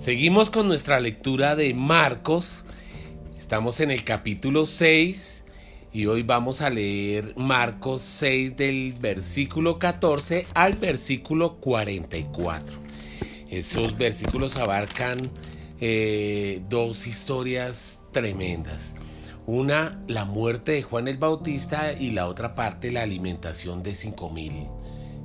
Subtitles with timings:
[0.00, 2.64] Seguimos con nuestra lectura de Marcos.
[3.36, 5.44] Estamos en el capítulo 6
[5.92, 12.78] y hoy vamos a leer Marcos 6 del versículo 14 al versículo 44.
[13.50, 15.18] Esos versículos abarcan
[15.82, 18.94] eh, dos historias tremendas.
[19.44, 24.30] Una, la muerte de Juan el Bautista y la otra parte, la alimentación de cinco
[24.30, 24.66] mil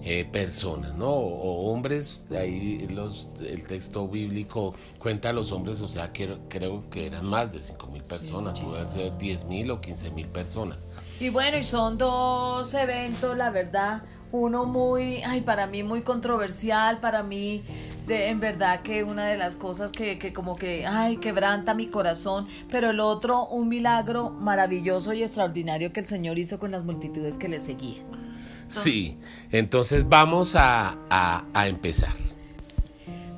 [0.08, 1.10] eh, personas, ¿no?
[1.10, 6.88] O, hombres, ahí los, el texto bíblico cuenta a los hombres, o sea, que, creo
[6.92, 10.28] que eran más de 5 mil personas, pudo haber sido 10 mil o 15 mil
[10.28, 10.86] personas.
[11.20, 17.00] Y bueno, y son dos eventos, la verdad, uno muy, ay, para mí muy controversial,
[17.00, 17.64] para mí
[18.06, 21.88] de, en verdad que una de las cosas que, que, como que, ay, quebranta mi
[21.88, 26.84] corazón, pero el otro, un milagro maravilloso y extraordinario que el Señor hizo con las
[26.84, 28.25] multitudes que le seguían.
[28.68, 29.18] Sí,
[29.52, 32.14] entonces vamos a, a, empezar.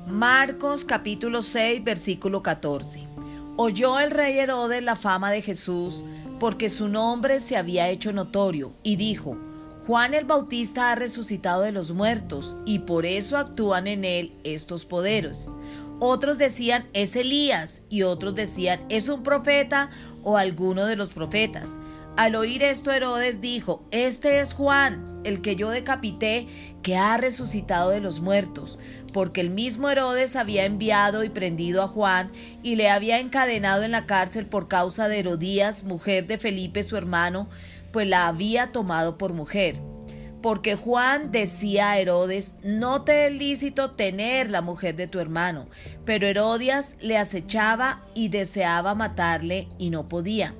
[0.06, 3.06] Marcos capítulo 6, versículo 14.
[3.56, 6.02] Oyó el rey Herodes la fama de Jesús
[6.40, 9.36] porque su nombre se había hecho notorio y dijo,
[9.86, 14.84] Juan el Bautista ha resucitado de los muertos y por eso actúan en él estos
[14.84, 15.48] poderes.
[15.98, 19.90] Otros decían es Elías y otros decían es un profeta
[20.22, 21.78] o alguno de los profetas.
[22.18, 26.48] Al oír esto Herodes dijo, Este es Juan, el que yo decapité,
[26.82, 28.80] que ha resucitado de los muertos,
[29.12, 32.32] porque el mismo Herodes había enviado y prendido a Juan
[32.64, 36.96] y le había encadenado en la cárcel por causa de Herodías, mujer de Felipe su
[36.96, 37.48] hermano,
[37.92, 39.76] pues la había tomado por mujer.
[40.42, 45.68] Porque Juan decía a Herodes, no te es lícito tener la mujer de tu hermano,
[46.04, 50.52] pero Herodias le acechaba y deseaba matarle y no podía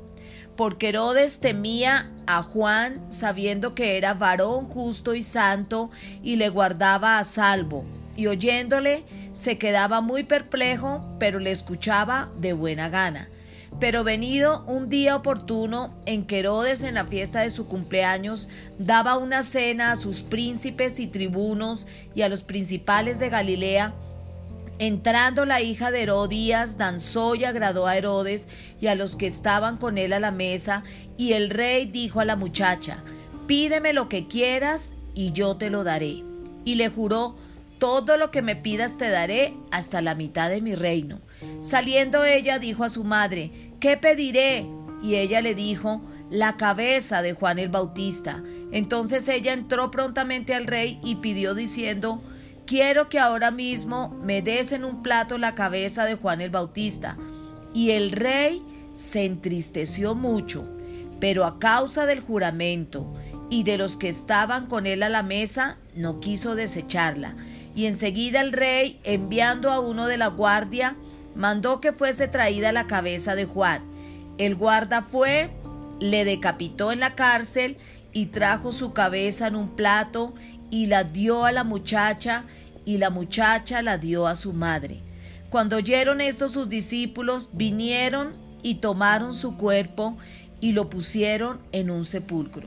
[0.59, 5.89] porque Herodes temía a Juan sabiendo que era varón justo y santo
[6.21, 7.85] y le guardaba a salvo,
[8.17, 13.29] y oyéndole se quedaba muy perplejo, pero le escuchaba de buena gana.
[13.79, 18.49] Pero venido un día oportuno en que Herodes en la fiesta de su cumpleaños
[18.81, 21.87] daba una cena a sus príncipes y tribunos
[22.17, 23.95] y a los principales de Galilea,
[24.79, 28.47] Entrando la hija de Herodías, danzó y agradó a Herodes
[28.81, 30.85] y a los que estaban con él a la mesa,
[31.17, 33.03] y el rey dijo a la muchacha,
[33.49, 36.23] Pídeme lo que quieras y yo te lo daré.
[36.65, 37.37] Y le juró,
[37.79, 41.19] Todo lo que me pidas te daré hasta la mitad de mi reino.
[41.61, 44.67] Saliendo ella dijo a su madre, ¿qué pediré?
[45.03, 46.01] Y ella le dijo,
[46.31, 48.43] la cabeza de Juan el Bautista.
[48.71, 52.21] Entonces ella entró prontamente al rey y pidió diciendo,
[52.69, 57.17] quiero que ahora mismo me des en un plato la cabeza de Juan el Bautista.
[57.73, 58.63] Y el rey
[58.93, 60.69] se entristeció mucho,
[61.19, 63.11] pero a causa del juramento
[63.49, 67.35] y de los que estaban con él a la mesa, no quiso desecharla.
[67.75, 70.95] Y enseguida el rey, enviando a uno de la guardia,
[71.35, 73.83] mandó que fuese traída la cabeza de Juan.
[74.37, 75.49] El guarda fue,
[76.01, 77.79] le decapitó en la cárcel
[78.13, 80.35] y trajo su cabeza en un plato
[80.71, 82.45] y la dio a la muchacha
[82.89, 85.01] y la muchacha la dio a su madre.
[85.51, 88.33] Cuando oyeron esto sus discípulos, vinieron
[88.63, 90.17] y tomaron su cuerpo
[90.63, 92.67] y lo pusieron en un sepulcro.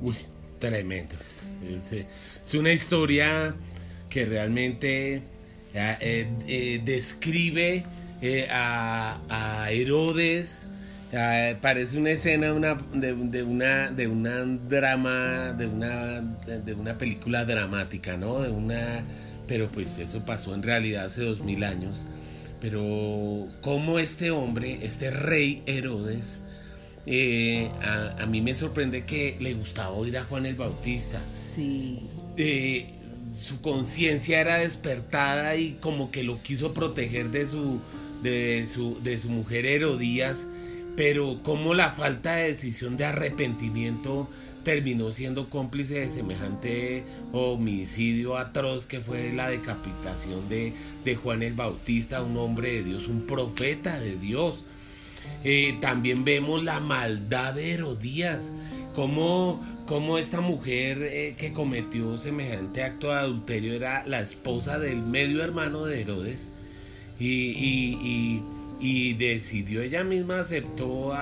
[0.00, 0.14] Uy,
[0.60, 1.16] tremendo.
[1.68, 3.56] Es, una historia
[4.08, 5.22] que realmente
[5.74, 7.84] eh, eh, describe
[8.20, 9.18] eh, a,
[9.64, 10.68] a Herodes,
[11.60, 13.12] parece una escena una, de,
[13.42, 19.04] una de una drama de una de, una película dramática no de una
[19.46, 22.04] pero pues eso pasó en realidad hace dos mil años.
[22.60, 26.40] Pero como este hombre este rey Herodes
[27.04, 31.20] eh, a, mí me sorprende que le gustaba oír a Juan el Bautista.
[31.22, 32.00] Sí.
[32.36, 32.86] Eh,
[33.34, 37.80] su conciencia era despertada y como que lo quiso proteger de su
[38.22, 40.46] de su de su mujer Herodías
[40.96, 44.28] pero como la falta de decisión de arrepentimiento
[44.64, 50.72] terminó siendo cómplice de semejante homicidio atroz que fue la decapitación de,
[51.16, 54.64] Juan el Bautista, un hombre de Dios, un profeta de Dios.
[55.44, 58.52] Eh, también vemos la maldad de Herodías,
[58.94, 65.02] como, como esta mujer eh, que cometió semejante acto de adulterio era la esposa del
[65.02, 66.52] medio hermano de Herodes.
[67.18, 68.40] y
[69.12, 71.12] decidió ella misma aceptó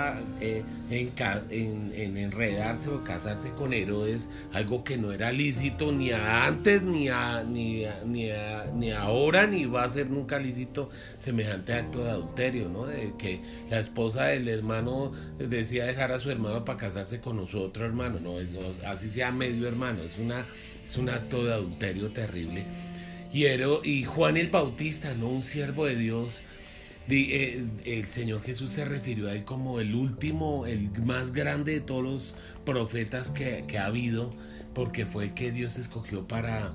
[0.40, 7.08] eh, en, enredarse o casarse con Herodes algo que no era lícito ni antes ni
[7.52, 13.12] ni, ni, ahora ni va a ser nunca lícito semejante acto de adulterio no de
[13.18, 18.20] que la esposa del hermano decía dejar a su hermano para casarse con otro hermano
[18.20, 18.38] no,
[18.86, 20.46] así sea medio hermano es una
[20.82, 22.64] es un acto de adulterio terrible
[23.32, 23.46] Y,
[23.84, 25.28] y Juan el Bautista, ¿no?
[25.28, 26.42] Un siervo de Dios.
[27.08, 31.80] Eh, el Señor Jesús se refirió a él como el último, el más grande de
[31.80, 34.30] todos los profetas que, que ha habido,
[34.74, 36.72] porque fue el que Dios escogió para,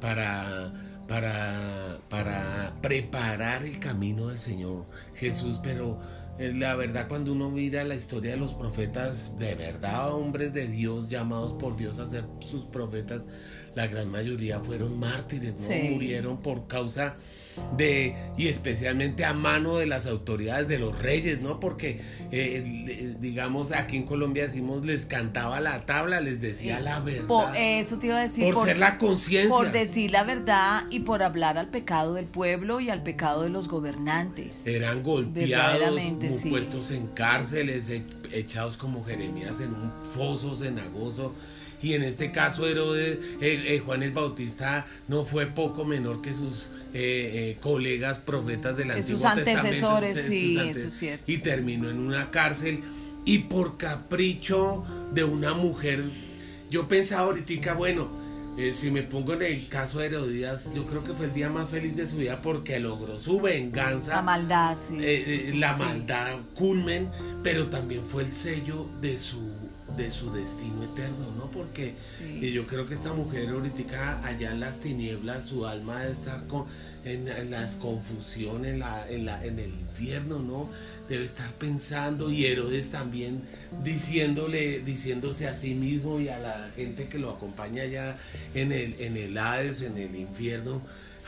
[0.00, 0.72] para
[1.08, 4.84] para, para preparar el camino del Señor
[5.14, 5.98] Jesús, pero
[6.38, 10.68] eh, la verdad cuando uno mira la historia de los profetas, de verdad hombres de
[10.68, 13.26] Dios llamados por Dios a ser sus profetas,
[13.74, 15.90] la gran mayoría fueron mártires, ¿no?
[15.94, 17.16] Murieron por causa
[17.76, 21.60] de, y especialmente a mano de las autoridades, de los reyes, ¿no?
[21.60, 22.00] Porque,
[22.30, 27.26] eh, digamos, aquí en Colombia decimos, les cantaba la tabla, les decía la verdad.
[27.26, 28.52] Por, eso te iba a decir.
[28.52, 29.50] Por, ser la conciencia.
[29.50, 33.50] Por decir la verdad y por hablar al pecado del pueblo y al pecado de
[33.50, 34.66] los gobernantes.
[34.66, 36.00] Eran golpeados,
[36.48, 38.02] puestos en cárceles, e,
[38.32, 41.34] echados como Jeremías en un foso cenagoso
[41.82, 46.32] y en este caso Herodes, eh, eh, Juan el Bautista no fue poco menor que
[46.32, 51.24] sus eh, colegas profetas del Antiguo sus antecesores, sí, eso es cierto.
[51.26, 52.80] Y terminó en una cárcel
[53.24, 56.04] y por capricho de una mujer,
[56.70, 58.08] yo pensaba ahorita, bueno,
[58.74, 61.70] si me pongo en el caso de Herodías, yo creo que fue el día más
[61.70, 64.16] feliz de su vida porque logró su venganza.
[64.16, 65.52] La maldad, sí.
[65.54, 67.08] la maldad culmen,
[67.44, 69.57] pero también fue el sello de su
[69.98, 71.50] de su destino eterno, ¿no?
[71.50, 71.92] Porque
[72.40, 76.66] yo creo que esta mujer ahorita allá en las tinieblas, su alma debe estar con,
[77.04, 80.70] en, las confusiones, en, la, en, la, en el infierno, ¿no?
[81.08, 83.42] Debe estar pensando y Herodes también
[83.82, 88.16] diciéndole, diciéndose a sí mismo y a la gente que lo acompaña allá
[88.54, 90.80] en el, en el Hades, en el infierno,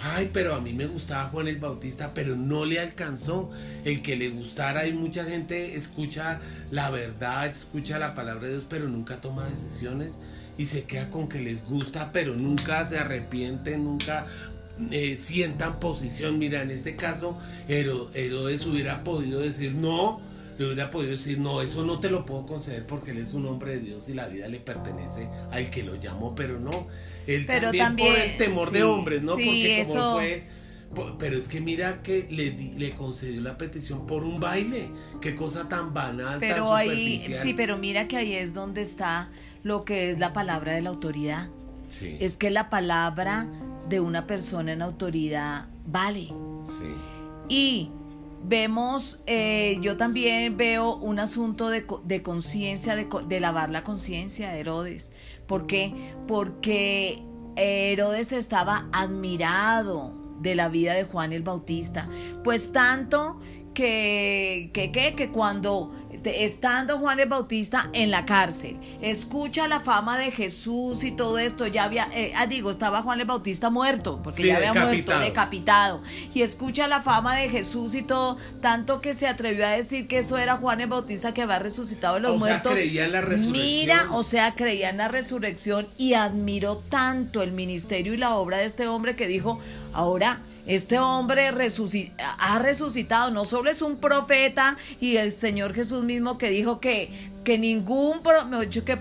[0.02, 3.50] Ay, pero a mí me gustaba Juan el Bautista, pero no le alcanzó.
[3.84, 8.64] El que le gustara, hay mucha gente escucha la verdad, escucha la palabra de Dios,
[8.68, 10.18] pero nunca toma decisiones
[10.56, 14.26] y se queda con que les gusta, pero nunca se arrepiente, nunca
[14.90, 16.38] eh, sientan posición.
[16.38, 17.38] Mira, en este caso,
[17.68, 20.20] Herodes hubiera podido decir no,
[20.60, 23.46] le hubiera podido decir, no, eso no te lo puedo conceder porque él es un
[23.46, 26.86] hombre de Dios y la vida le pertenece al que lo llamó, pero no,
[27.30, 29.32] él pero también, por el temor de hombres, ¿no?
[29.32, 30.44] Porque como fue...
[31.20, 34.90] Pero es que mira que le, le concedió la petición por un baile.
[35.20, 39.30] Qué cosa tan banal, pero tan ahí, Sí, pero mira que ahí es donde está
[39.62, 41.48] lo que es la palabra de la autoridad.
[41.86, 42.16] Sí.
[42.18, 43.46] Es que la palabra
[43.88, 46.32] de una persona en autoridad vale.
[46.64, 46.92] Sí.
[47.48, 47.90] Y
[48.42, 54.50] vemos, eh, yo también veo un asunto de, de conciencia, de, de lavar la conciencia
[54.50, 55.12] de Herodes.
[55.46, 56.14] ¿Por qué?
[56.26, 57.22] Porque
[57.56, 62.08] Herodes estaba admirado de la vida de Juan el Bautista,
[62.42, 63.40] pues tanto
[63.74, 65.92] que, que, que, que cuando
[66.24, 71.66] estando Juan el Bautista en la cárcel, escucha la fama de Jesús y todo esto,
[71.66, 76.02] ya había, eh, ah, digo, estaba Juan el Bautista muerto, porque ya había muerto, decapitado,
[76.34, 80.18] y escucha la fama de Jesús y todo, tanto que se atrevió a decir que
[80.18, 82.72] eso era Juan el Bautista que había resucitado de los muertos.
[82.72, 83.52] creía en la resurrección.
[83.52, 88.58] Mira, o sea, creía en la resurrección y admiró tanto el ministerio y la obra
[88.58, 89.60] de este hombre que dijo,
[89.92, 96.38] ahora este hombre ha resucitado, no solo es un profeta y el Señor Jesús mismo
[96.38, 98.20] que dijo que, que ningún,
[98.84, 98.98] que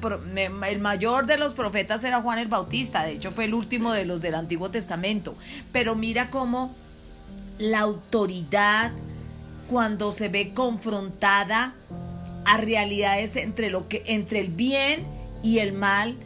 [0.67, 4.05] el mayor de los profetas era Juan el Bautista, de hecho fue el último de
[4.05, 5.35] los del Antiguo Testamento,
[5.71, 6.73] pero mira cómo
[7.57, 8.91] la autoridad
[9.69, 11.73] cuando se ve confrontada
[12.45, 15.05] a realidades entre lo que entre el bien
[15.43, 16.17] y el mal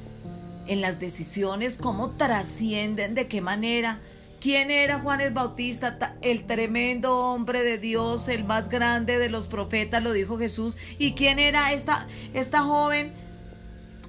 [0.67, 4.00] en las decisiones, cómo trascienden, de qué manera
[4.43, 6.17] ¿Quién era Juan el Bautista?
[6.21, 10.75] El tremendo hombre de Dios, el más grande de los profetas, lo dijo Jesús.
[11.00, 13.13] ¿Y quién era esta, esta joven?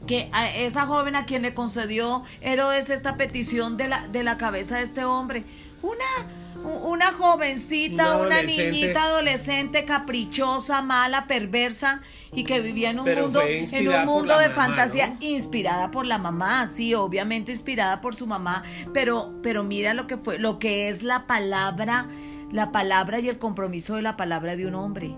[0.08, 4.78] Que esa joven a quien le concedió Herodes esta petición de la, de la cabeza
[4.78, 5.44] de este hombre.
[5.82, 6.26] Una,
[6.64, 12.02] una jovencita, una, una niñita adolescente, caprichosa, mala, perversa
[12.32, 16.66] y que vivía en un mundo, en un mundo de fantasía inspirada por la mamá,
[16.66, 21.02] sí, obviamente inspirada por su mamá, pero, pero mira lo que fue, lo que es
[21.02, 22.08] la palabra,
[22.50, 25.16] la palabra y el compromiso de la palabra de un hombre.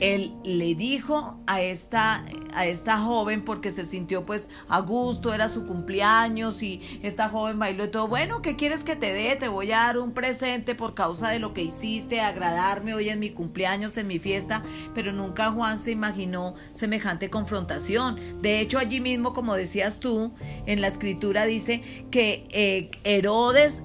[0.00, 5.48] Él le dijo a esta, a esta joven porque se sintió pues a gusto, era
[5.48, 9.36] su cumpleaños y esta joven bailó y todo, bueno, ¿qué quieres que te dé?
[9.36, 13.20] Te voy a dar un presente por causa de lo que hiciste, agradarme hoy en
[13.20, 14.62] mi cumpleaños, en mi fiesta,
[14.94, 18.42] pero nunca Juan se imaginó semejante confrontación.
[18.42, 20.32] De hecho, allí mismo, como decías tú,
[20.66, 23.82] en la escritura dice que eh, Herodes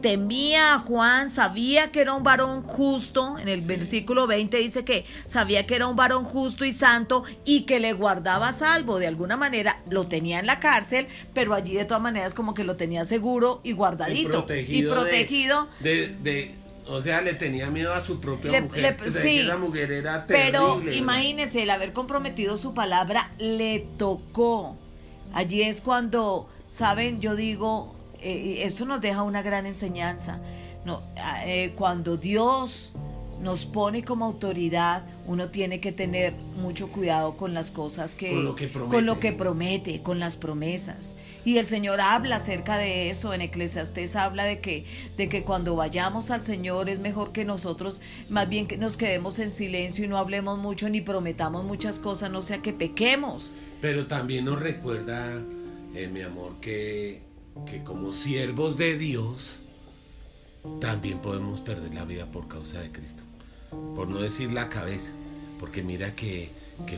[0.00, 5.04] temía a Juan, sabía que era un varón justo, en el versículo 20 dice que
[5.26, 9.36] sabía que era un varón justo y santo y que le guardaba salvo, de alguna
[9.36, 13.04] manera lo tenía en la cárcel, pero allí de todas maneras como que lo tenía
[13.04, 14.28] seguro y guardadito.
[14.28, 14.90] Y protegido.
[14.90, 16.54] Y protegido de,
[16.86, 18.96] o sea, le tenía miedo a su propia mujer.
[19.10, 20.50] sí, mujer era terrible.
[20.52, 24.76] Pero imagínese, el haber comprometido su palabra le tocó.
[25.32, 30.40] Allí es cuando, saben, yo digo, eh, eso nos deja una gran enseñanza.
[30.84, 31.02] No,
[31.44, 32.94] eh, cuando Dios
[33.40, 38.44] nos pone como autoridad, uno tiene que tener mucho cuidado con las cosas que con
[38.44, 41.16] lo que promete, con, lo que promete, con las promesas.
[41.44, 44.84] Y el Señor habla acerca de eso en Eclesiastés habla de que
[45.16, 49.38] de que cuando vayamos al Señor es mejor que nosotros más bien que nos quedemos
[49.38, 53.52] en silencio y no hablemos mucho ni prometamos muchas cosas, no sea que pequemos.
[53.80, 55.40] Pero también nos recuerda
[55.94, 57.29] eh, mi amor que
[57.66, 59.62] que como siervos de Dios
[60.80, 63.22] también podemos perder la vida por causa de Cristo.
[63.70, 65.12] Por no decir la cabeza,
[65.58, 66.50] porque mira que,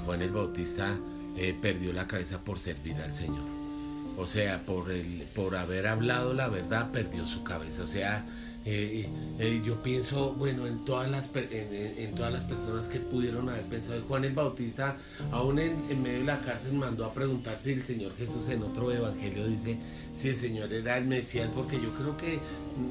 [0.04, 0.97] Juan el Bautista
[1.37, 3.44] eh, perdió la cabeza por servir al Señor.
[4.16, 7.82] O sea, por, el, por haber hablado la verdad, perdió su cabeza.
[7.82, 8.25] O sea,
[8.64, 13.64] eh, eh, yo pienso, bueno, en todas, las, en, todas las personas que pudieron haber
[13.64, 14.00] pensado.
[14.07, 14.97] Juan el Bautista,
[15.33, 18.90] aún en, medio de la cárcel, mandó a preguntar si el Señor Jesús en otro
[18.92, 19.78] evangelio dice
[20.14, 22.38] si el Señor era el Mesías, porque yo creo que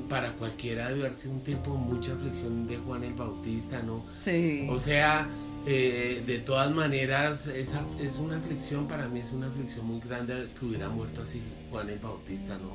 [0.10, 4.04] para cualquiera debe haber sido un tiempo mucha aflicción de Juan el Bautista, ¿no?
[4.18, 4.68] Sí.
[4.70, 5.30] O sea,
[5.68, 10.48] eh, de todas maneras, esa es una aflicción, para mí es una aflicción muy grande
[10.60, 12.72] que hubiera muerto así Juan el Bautista, ¿no?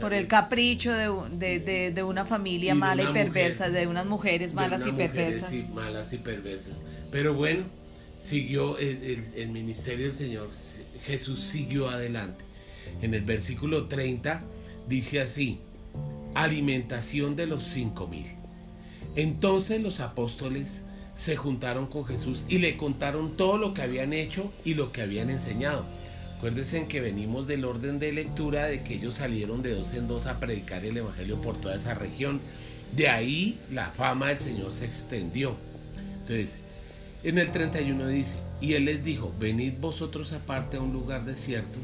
[0.00, 5.52] Por el capricho de, una familia mala y perversa, de unas mujeres malas y perversas.
[5.72, 6.76] Malas y perversas.
[7.10, 7.64] Pero bueno,
[8.18, 10.50] siguió el, ministerio del Señor,
[11.04, 12.44] Jesús siguió adelante.
[13.02, 14.42] En el versículo 30
[14.88, 15.60] dice así,
[16.34, 18.26] alimentación de los cinco mil.
[19.16, 20.84] Entonces los apóstoles
[21.14, 25.02] se juntaron con Jesús y le contaron todo lo que habían hecho y lo que
[25.02, 25.84] habían enseñado.
[26.36, 30.26] Acuérdense que venimos del orden de lectura de que ellos salieron de dos en dos
[30.26, 32.40] a predicar el Evangelio por toda esa región.
[32.94, 35.56] De ahí la fama del Señor se extendió.
[36.20, 36.62] Entonces,
[37.22, 41.78] en el 31 dice, y Él les dijo, venid vosotros aparte a un lugar desierto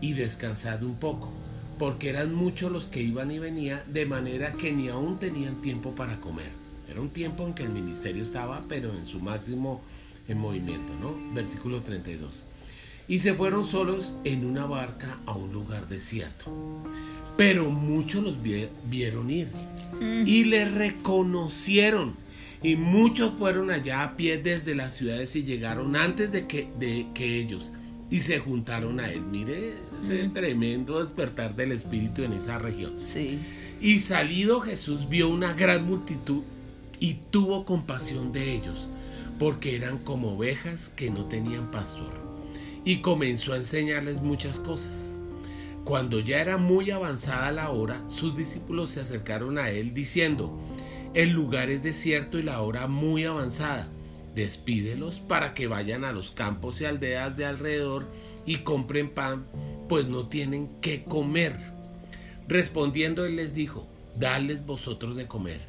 [0.00, 1.32] y descansad un poco,
[1.78, 5.92] porque eran muchos los que iban y venían, de manera que ni aún tenían tiempo
[5.92, 6.50] para comer.
[6.90, 9.80] Era un tiempo en que el ministerio estaba, pero en su máximo
[10.28, 11.16] en movimiento, ¿no?
[11.34, 12.47] Versículo 32
[13.08, 16.52] y se fueron solos en una barca a un lugar desierto.
[17.36, 19.48] Pero muchos los vieron ir
[20.26, 22.14] y le reconocieron.
[22.62, 27.06] Y muchos fueron allá a pie desde las ciudades y llegaron antes de que, de
[27.14, 27.70] que ellos
[28.10, 29.22] y se juntaron a él.
[29.22, 32.98] Mire ese tremendo despertar del espíritu en esa región.
[32.98, 33.38] Sí.
[33.80, 36.42] Y salido Jesús vio una gran multitud
[36.98, 38.88] y tuvo compasión de ellos,
[39.38, 42.27] porque eran como ovejas que no tenían pastor
[42.88, 45.14] y comenzó a enseñarles muchas cosas.
[45.84, 50.58] Cuando ya era muy avanzada la hora, sus discípulos se acercaron a él diciendo,
[51.12, 53.90] el lugar es desierto y la hora muy avanzada.
[54.34, 58.08] Despídelos para que vayan a los campos y aldeas de alrededor
[58.46, 59.44] y compren pan,
[59.86, 61.58] pues no tienen qué comer.
[62.48, 65.60] Respondiendo él les dijo, dadles vosotros de comer.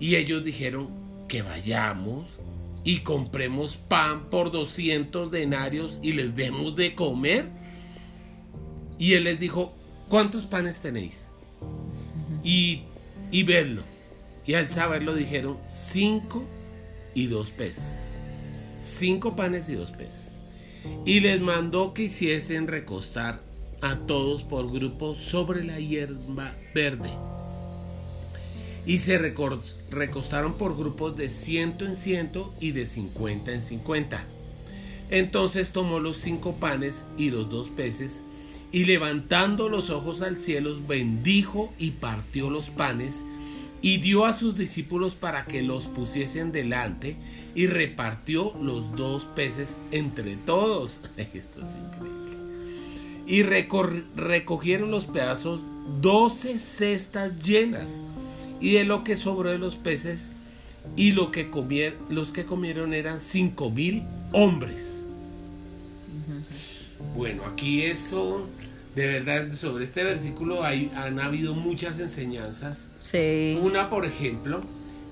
[0.00, 0.88] Y ellos dijeron,
[1.30, 2.40] que vayamos
[2.84, 7.48] y compremos pan por 200 denarios y les demos de comer?
[8.98, 9.74] Y él les dijo,
[10.08, 11.28] ¿cuántos panes tenéis?
[12.44, 12.82] Y,
[13.30, 13.82] y verlo.
[14.46, 16.44] Y al saberlo dijeron, cinco
[17.14, 18.08] y dos peces.
[18.76, 20.38] Cinco panes y dos peces.
[21.04, 23.42] Y les mandó que hiciesen recostar
[23.82, 27.10] a todos por grupos sobre la hierba verde
[28.86, 34.24] y se recostaron por grupos de ciento en ciento y de cincuenta en cincuenta.
[35.10, 38.22] Entonces tomó los cinco panes y los dos peces,
[38.72, 43.24] y levantando los ojos al cielo, bendijo y partió los panes,
[43.82, 47.16] y dio a sus discípulos para que los pusiesen delante,
[47.54, 51.02] y repartió los dos peces entre todos.
[51.16, 52.20] Esto es increíble.
[53.26, 55.60] Y recogieron los pedazos
[56.00, 58.00] doce cestas llenas
[58.60, 60.32] y de lo que sobró de los peces
[60.96, 64.02] y lo que comieron, los que comieron eran cinco mil
[64.32, 65.06] hombres.
[67.16, 68.46] Bueno, aquí esto,
[68.94, 72.90] de verdad, sobre este versículo hay, han habido muchas enseñanzas.
[72.98, 73.58] Sí.
[73.60, 74.62] Una, por ejemplo,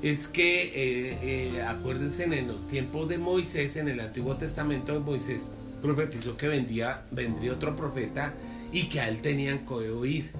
[0.02, 5.00] es que, eh, eh, acuérdense, en los tiempos de Moisés, en el Antiguo Testamento de
[5.00, 5.50] Moisés,
[5.82, 8.34] profetizó que vendría, vendría otro profeta
[8.72, 10.30] y que a él tenían que oír.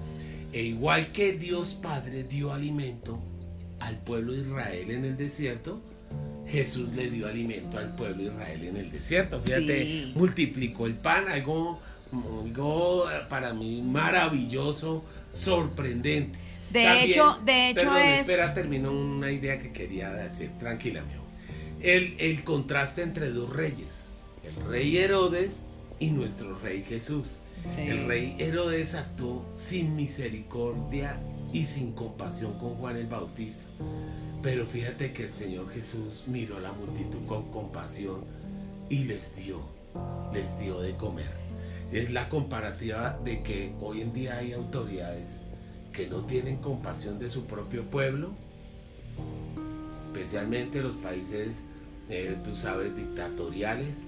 [0.51, 3.19] E igual que Dios Padre dio alimento
[3.79, 5.81] al pueblo de Israel en el desierto,
[6.47, 9.41] Jesús le dio alimento al pueblo de Israel en el desierto.
[9.41, 11.79] Fíjate, multiplicó el pan, algo,
[12.11, 16.39] algo para mí maravilloso, sorprendente.
[16.71, 18.21] De hecho, de hecho es.
[18.21, 20.49] Espera, termino una idea que quería decir.
[20.59, 21.27] Tranquila, mi amor.
[21.81, 24.09] El, el contraste entre dos reyes,
[24.43, 25.61] el rey Herodes
[25.99, 27.39] y nuestro rey Jesús.
[27.77, 31.17] El rey Herodes actuó sin misericordia
[31.53, 33.63] y sin compasión con Juan el Bautista.
[34.41, 38.21] Pero fíjate que el Señor Jesús miró a la multitud con compasión
[38.89, 39.61] y les dio,
[40.33, 41.31] les dio de comer.
[41.91, 45.41] Es la comparativa de que hoy en día hay autoridades
[45.91, 48.29] que no tienen compasión de su propio pueblo,
[50.05, 51.63] especialmente los países,
[52.09, 54.03] eh, tú sabes, dictatoriales,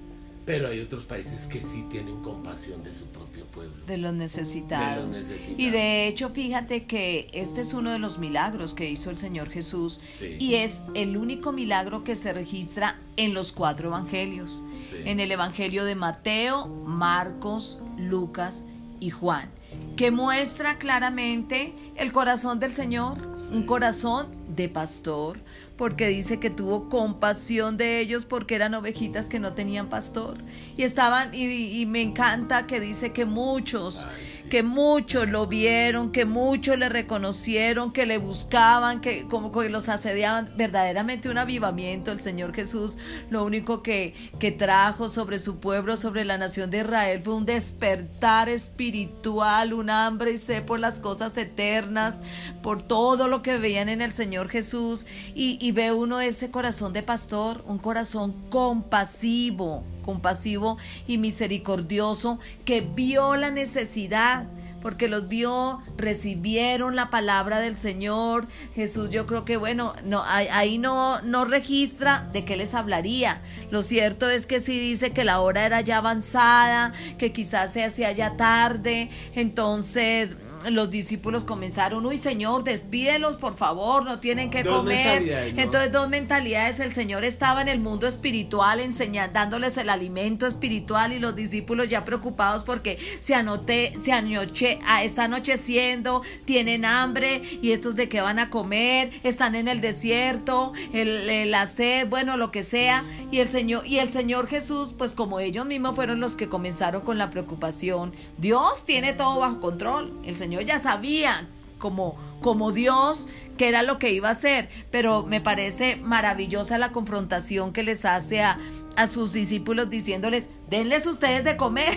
[0.46, 3.86] pero hay otros países que sí tienen compasión de su propio pueblo.
[3.86, 5.24] De los necesitados.
[5.58, 9.50] Y de hecho, fíjate que este es uno de los milagros que hizo el Señor
[9.50, 10.02] Jesús.
[10.40, 14.64] Y es el único milagro que se registra en los cuatro evangelios.
[15.06, 18.66] En el evangelio de Mateo, Marcos, Lucas
[19.00, 19.48] y Juan.
[19.96, 23.20] Que muestra claramente el corazón del Señor.
[23.52, 25.40] Un corazón de pastor
[25.78, 30.38] porque dice que tuvo compasión de ellos porque eran ovejitas que no tenían pastor.
[30.78, 34.06] Y estaban, y, me encanta que dice que muchos
[34.51, 39.88] que muchos lo vieron, que muchos le reconocieron, que le buscaban, que como que los
[39.88, 40.51] asediaban.
[40.58, 42.12] Verdaderamente un avivamiento.
[42.12, 42.98] El Señor Jesús
[43.29, 47.46] lo único que, que trajo sobre su pueblo, sobre la nación de Israel, fue un
[47.46, 52.22] despertar espiritual, un hambre y sed por las cosas eternas,
[52.62, 55.05] por todo lo que veían en el Señor Jesús.
[55.34, 60.77] Y, y ve uno ese corazón de pastor, un corazón compasivo compasivo
[61.08, 64.46] y misericordioso que vio la necesidad
[64.81, 68.48] porque los vio, recibieron la palabra del Señor.
[68.75, 73.41] Jesús, yo creo que bueno, no ahí no no registra de qué les hablaría.
[73.70, 77.84] Lo cierto es que sí dice que la hora era ya avanzada, que quizás se
[77.84, 80.36] hacía ya tarde, entonces
[80.70, 85.53] los discípulos comenzaron, uy Señor, despídelos por favor, no tienen que comer.
[85.57, 91.14] Entonces dos mentalidades, el Señor estaba en el mundo espiritual enseñando, dándoles el alimento espiritual
[91.14, 97.59] y los discípulos ya preocupados porque se anoté, se anoche, ah, está anocheciendo, tienen hambre
[97.62, 102.38] y estos de qué van a comer, están en el desierto, el, la sed, bueno,
[102.38, 103.03] lo que sea.
[103.31, 107.01] Y el Señor, y el Señor Jesús, pues como ellos mismos fueron los que comenzaron
[107.01, 110.20] con la preocupación, Dios tiene todo bajo control.
[110.25, 115.24] El Señor ya sabía como, como Dios que era lo que iba a hacer, pero
[115.24, 118.57] me parece maravillosa la confrontación que les hace a,
[118.96, 121.96] a sus discípulos diciéndoles, denles ustedes de comer.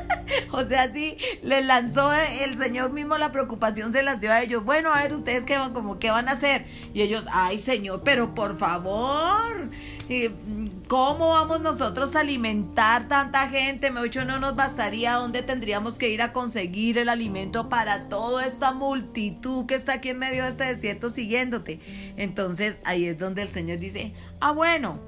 [0.50, 4.64] o sea, sí, les lanzó el Señor mismo la preocupación, se las dio a ellos.
[4.64, 6.66] Bueno, a ver, ustedes qué van, como, ¿qué van a hacer?
[6.92, 9.70] Y ellos, ay Señor, pero por favor,
[10.88, 13.90] ¿cómo vamos nosotros a alimentar tanta gente?
[13.90, 18.44] Me dicho, no nos bastaría, ¿dónde tendríamos que ir a conseguir el alimento para toda
[18.44, 21.80] esta multitud que está aquí en medio de este desierto siguiéndote?
[22.16, 24.98] Entonces ahí es donde el Señor dice, ah, bueno,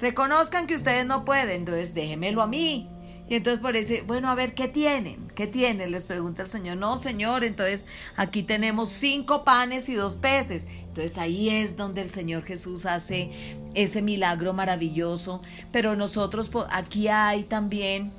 [0.00, 2.88] reconozcan que ustedes no pueden, entonces déjenmelo a mí.
[3.26, 5.28] Y entonces por eso, bueno, a ver, ¿qué tienen?
[5.34, 5.90] ¿Qué tienen?
[5.90, 6.76] Les pregunta el Señor.
[6.76, 10.68] No, Señor, entonces aquí tenemos cinco panes y dos peces.
[10.94, 13.28] Entonces ahí es donde el Señor Jesús hace
[13.74, 15.42] ese milagro maravilloso.
[15.72, 18.12] Pero nosotros aquí hay también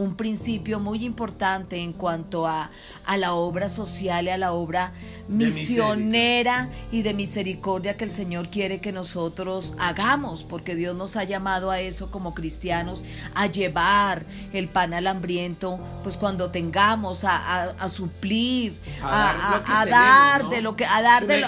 [0.00, 2.70] un principio muy importante en cuanto a,
[3.04, 4.92] a la obra social y a la obra
[5.28, 11.24] misionera y de misericordia que el Señor quiere que nosotros hagamos, porque Dios nos ha
[11.24, 17.70] llamado a eso como cristianos, a llevar el pan al hambriento, pues cuando tengamos a,
[17.78, 21.46] a, suplir, a, dar, de lo que, a dar de lo,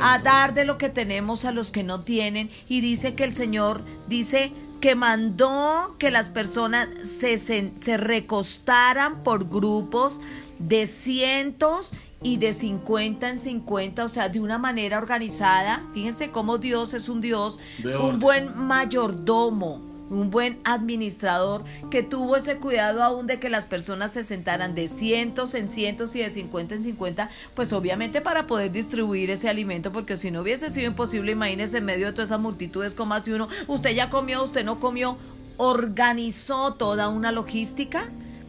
[0.00, 3.34] a dar de lo que tenemos a los que no tienen, y dice que el
[3.34, 10.20] Señor dice que mandó que las personas se, se, recostaran por grupos
[10.58, 15.82] de cientos y de 50 en 50, o sea, de una manera organizada.
[15.94, 19.80] Fíjense cómo Dios es un Dios, un buen mayordomo,
[20.10, 24.86] un buen administrador que tuvo ese cuidado aún de que las personas se sentaran de
[24.86, 29.92] cientos en cientos y de 50 en 50, pues obviamente para poder distribuir ese alimento,
[29.92, 33.32] porque si no hubiese sido imposible, imagínese en medio de todas esas multitudes como así
[33.32, 35.16] uno, usted ya comió, usted no comió,
[35.56, 38.04] organizó toda una logística,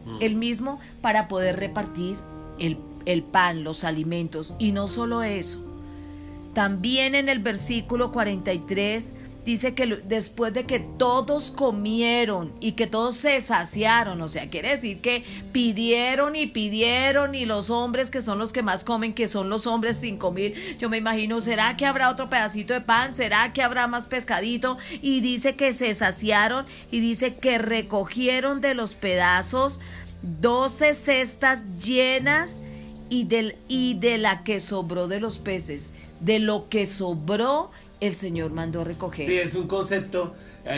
[0.06, 0.16] mm.
[0.20, 2.16] el mismo, para poder repartir
[2.58, 5.64] el, el pan, los alimentos, y no solo eso,
[6.54, 13.16] también en el versículo 43 dice que después de que todos comieron y que todos
[13.16, 18.38] se saciaron, o sea, quiere decir que pidieron y pidieron y los hombres que son
[18.38, 21.86] los que más comen, que son los hombres cinco mil, yo me imagino, ¿será que
[21.86, 23.14] habrá otro pedacito de pan?
[23.14, 24.76] ¿Será que habrá más pescadito?
[25.02, 29.80] Y dice que se saciaron y dice que recogieron de los pedazos
[30.22, 32.62] doce cestas llenas
[33.08, 35.94] y, del, y de la que sobró de los peces.
[36.20, 39.26] De lo que sobró el Señor mandó recoger.
[39.26, 40.34] Sí, es un concepto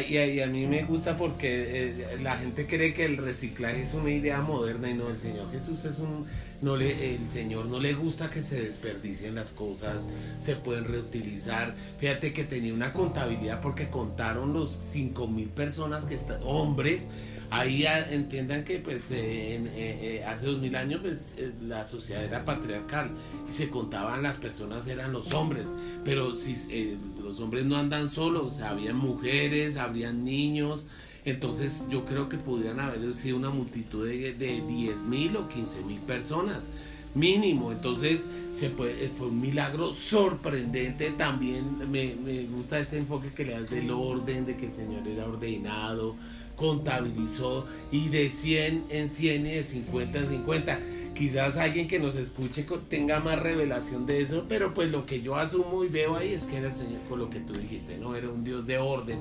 [0.09, 4.11] y a, mí me gusta porque eh, la gente cree que el reciclaje es una
[4.11, 6.27] idea moderna y no, el Señor Jesús es un...
[6.63, 10.05] No le, el Señor no le gusta que se desperdicien las cosas,
[10.41, 11.75] se pueden reutilizar.
[11.99, 17.07] Fíjate que tenía una contabilidad porque contaron los cinco mil personas que están, hombres,
[17.51, 22.45] ahí entiendan que pues eh, eh, eh, hace dos mil años pues la sociedad era
[22.45, 23.11] patriarcal
[23.49, 28.61] y se contaban las personas eran los hombres pero si los hombres no andan solos
[28.61, 30.87] habían mujeres habrían niños
[31.25, 35.83] entonces yo creo que pudieran haber sido una multitud de, de 10 mil o 15
[35.83, 36.71] mil personas
[37.15, 37.73] mínimo.
[37.73, 41.11] Entonces se puede, fue un milagro sorprendente.
[41.11, 45.07] También me, me, gusta ese enfoque que le das del orden, de que el Señor
[45.07, 46.17] era ordenado,
[46.61, 50.79] contabilizó y de 100 en 100 y de 50 en 50.
[51.15, 55.37] Quizás alguien que nos escuche tenga más revelación de eso, pero pues lo que yo
[55.37, 58.15] asumo y veo ahí es que era el Señor con lo que tú dijiste, ¿no?
[58.15, 59.19] Era un Dios de orden.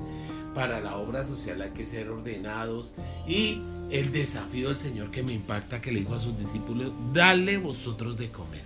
[0.54, 2.92] Para la obra social hay que ser ordenados
[3.26, 7.56] y el desafío del Señor que me impacta que le dijo a sus discípulos, dale
[7.56, 8.62] vosotros de comer.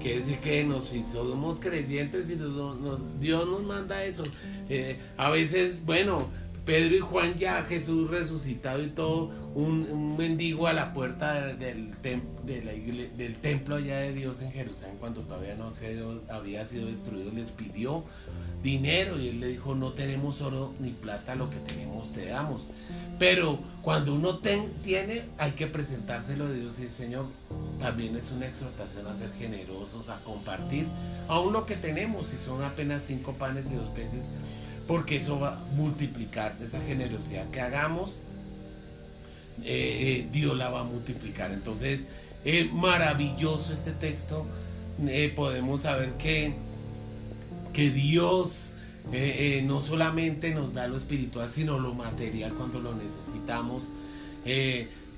[0.00, 4.22] Quiere decir que nos, si somos creyentes y Dios nos manda eso.
[4.68, 6.28] Eh, a veces, bueno,
[6.68, 13.36] Pedro y Juan ya, Jesús resucitado y todo, un, mendigo a la puerta del, del
[13.36, 18.04] templo allá de Dios en Jerusalén cuando todavía no se había sido destruido, les pidió
[18.62, 22.60] dinero y él le dijo, no tenemos oro ni plata, lo que tenemos te damos.
[23.18, 24.38] Pero cuando uno
[24.84, 27.24] tiene, hay que presentárselo a Dios y el Señor
[27.80, 30.84] también es una exhortación a ser generosos, a compartir
[31.28, 34.28] aún lo que tenemos, si son apenas cinco panes y dos peces
[34.88, 38.20] porque eso va a multiplicarse, esa generosidad que hagamos,
[39.62, 39.66] eh,
[40.24, 41.52] eh, Dios la va a multiplicar.
[41.52, 42.06] Entonces,
[42.44, 44.46] es maravilloso este texto,
[45.06, 46.54] eh, podemos saber que,
[47.72, 48.72] que Dios
[49.64, 53.84] no solamente nos da lo espiritual, sino lo material cuando lo necesitamos.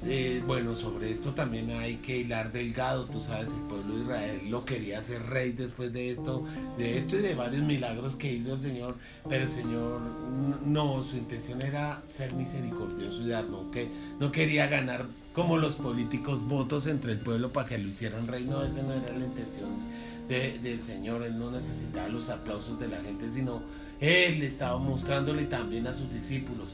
[0.06, 4.40] Eh, bueno, sobre esto también hay que hilar delgado, tú sabes, el pueblo de Israel
[4.48, 6.42] lo quería hacer rey después de esto,
[6.78, 8.96] de esto y de varios milagros que hizo el Señor,
[9.28, 10.00] pero el Señor
[10.64, 16.48] no, su intención era ser misericordioso y no, que no quería ganar como los políticos
[16.48, 19.68] votos entre el pueblo para que lo hicieran rey, no, esa no era la intención
[20.28, 23.60] del Señor, Él no necesitaba los aplausos de la gente, sino
[24.00, 26.68] Él estaba mostrándole también a sus discípulos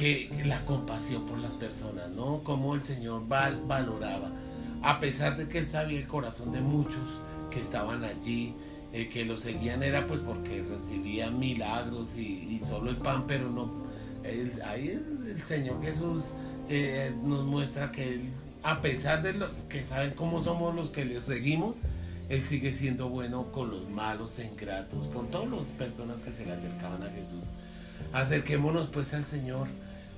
[0.00, 2.38] que la compasión por las personas, ¿no?
[2.42, 4.30] Como el Señor valoraba,
[4.82, 8.54] a pesar de que él sabía el corazón de muchos que estaban allí,
[8.94, 13.70] eh, que lo seguían era pues porque recibían milagros y, solo el pan, pero no,
[14.64, 16.32] ahí el Señor Jesús
[16.70, 18.22] eh, nos muestra que él,
[18.62, 21.80] a pesar de lo que saben cómo somos los que le seguimos,
[22.30, 26.52] él sigue siendo bueno con los malos ingratos, con todas las personas que se le
[26.52, 27.50] acercaban a Jesús.
[28.14, 29.68] Acerquémonos pues al Señor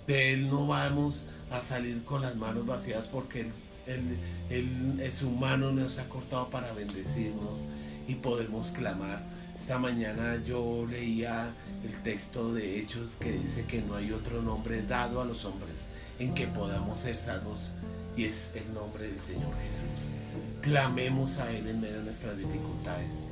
[0.07, 3.51] de Él no vamos a salir con las manos vacías porque
[3.87, 7.65] Él, él, es humano, nos ha cortado para bendecirnos
[8.09, 9.23] y podemos clamar.
[9.55, 11.53] Esta mañana yo leía
[11.85, 15.85] el texto de Hechos que dice que no hay otro nombre dado a los hombres
[16.19, 17.73] en que podamos ser salvos
[18.17, 20.09] y es el nombre del Señor Jesús.
[20.63, 23.23] Clamemos a Él en medio de nuestras dificultades.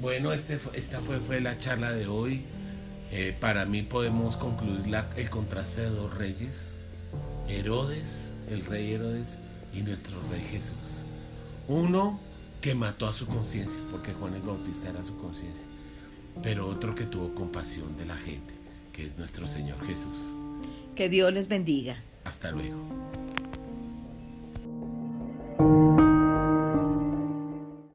[0.00, 2.44] Bueno, este, esta fue la charla de hoy.
[3.10, 4.82] Eh, para mí podemos concluir
[5.16, 6.74] el contraste de dos reyes,
[7.48, 9.38] Herodes, el rey Herodes,
[9.74, 11.04] y nuestro rey Jesús.
[11.68, 12.20] Uno
[12.60, 15.66] que mató a su conciencia, porque Juan el Bautista era su conciencia,
[16.42, 18.52] pero otro que tuvo compasión de la gente,
[18.92, 20.34] que es nuestro Señor Jesús.
[20.94, 21.96] Que Dios les bendiga.
[22.24, 22.76] Hasta luego.